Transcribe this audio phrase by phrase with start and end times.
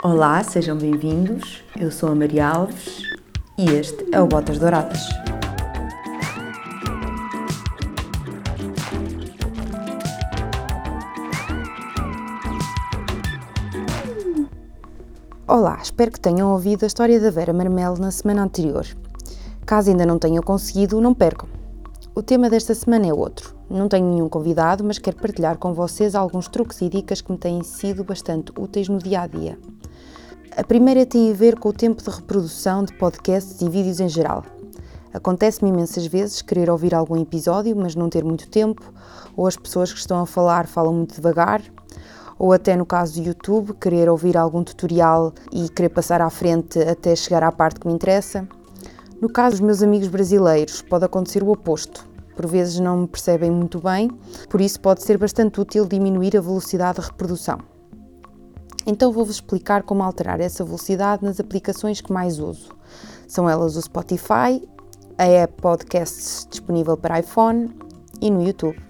[0.00, 1.64] Olá, sejam bem-vindos.
[1.76, 3.02] Eu sou a Maria Alves
[3.58, 5.00] e este é o Botas Douradas.
[15.48, 18.86] Olá, espero que tenham ouvido a história da Vera Marmelo na semana anterior.
[19.66, 21.48] Caso ainda não tenham conseguido, não percam.
[22.14, 23.52] O tema desta semana é outro.
[23.68, 27.38] Não tenho nenhum convidado, mas quero partilhar com vocês alguns truques e dicas que me
[27.38, 29.58] têm sido bastante úteis no dia a dia.
[30.56, 34.08] A primeira tem a ver com o tempo de reprodução de podcasts e vídeos em
[34.08, 34.44] geral.
[35.12, 38.82] Acontece-me imensas vezes querer ouvir algum episódio, mas não ter muito tempo,
[39.36, 41.62] ou as pessoas que estão a falar falam muito devagar,
[42.38, 46.78] ou até no caso do YouTube, querer ouvir algum tutorial e querer passar à frente
[46.80, 48.46] até chegar à parte que me interessa.
[49.20, 52.06] No caso dos meus amigos brasileiros, pode acontecer o oposto.
[52.36, 54.10] Por vezes não me percebem muito bem,
[54.48, 57.58] por isso pode ser bastante útil diminuir a velocidade de reprodução.
[58.90, 62.70] Então vou-vos explicar como alterar essa velocidade nas aplicações que mais uso.
[63.26, 64.66] São elas o Spotify,
[65.18, 67.68] a app Podcasts disponível para iPhone
[68.18, 68.80] e no YouTube.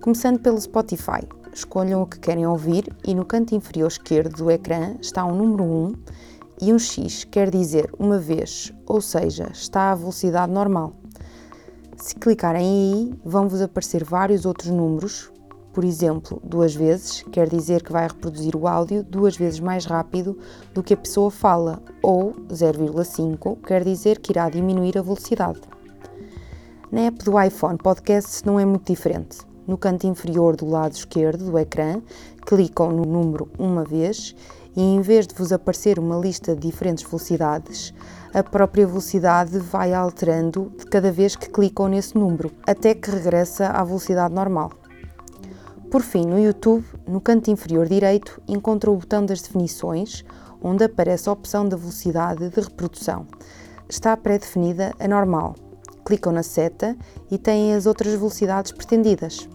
[0.00, 4.94] Começando pelo Spotify, escolham o que querem ouvir e no canto inferior esquerdo do ecrã
[5.02, 5.92] está um número 1
[6.62, 10.92] e um X, quer dizer uma vez, ou seja, está à velocidade normal.
[11.96, 15.32] Se clicarem aí, vão-vos aparecer vários outros números,
[15.78, 20.36] por exemplo, duas vezes, quer dizer que vai reproduzir o áudio duas vezes mais rápido
[20.74, 25.60] do que a pessoa fala, ou 0,5, quer dizer que irá diminuir a velocidade.
[26.90, 29.38] Na app do iPhone Podcasts não é muito diferente.
[29.68, 32.02] No canto inferior do lado esquerdo do ecrã,
[32.44, 34.34] clicam no número uma vez
[34.74, 37.94] e em vez de vos aparecer uma lista de diferentes velocidades,
[38.34, 43.68] a própria velocidade vai alterando de cada vez que clicam nesse número, até que regressa
[43.68, 44.72] à velocidade normal.
[45.90, 50.22] Por fim, no YouTube, no canto inferior direito, encontra o botão das definições,
[50.62, 53.26] onde aparece a opção da velocidade de reprodução.
[53.88, 55.54] Está pré-definida a normal.
[56.04, 56.94] Clicam na seta
[57.30, 59.48] e têm as outras velocidades pretendidas.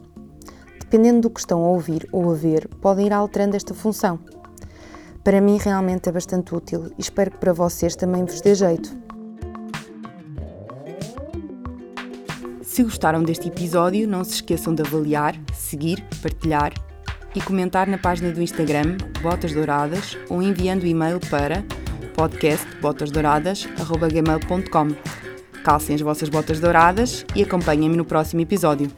[0.80, 4.20] Dependendo do que estão a ouvir ou a ver, podem ir alterando esta função.
[5.24, 9.13] Para mim realmente é bastante útil e espero que para vocês também vos dê jeito.
[12.74, 16.74] Se gostaram deste episódio, não se esqueçam de avaliar, seguir, partilhar
[17.36, 21.64] e comentar na página do Instagram Botas Douradas ou enviando e-mail para
[22.16, 24.88] podcastbotasdouradas.gmail.com
[25.64, 28.92] Calcem as vossas botas douradas e acompanhem-me no próximo episódio.